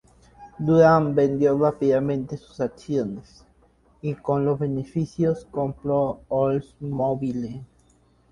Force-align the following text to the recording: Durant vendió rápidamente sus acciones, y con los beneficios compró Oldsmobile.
Durant 0.57 1.11
vendió 1.13 1.55
rápidamente 1.59 2.35
sus 2.35 2.59
acciones, 2.59 3.45
y 4.01 4.15
con 4.15 4.45
los 4.45 4.57
beneficios 4.57 5.45
compró 5.51 6.21
Oldsmobile. 6.27 7.61